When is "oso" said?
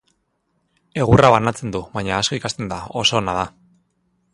3.05-3.23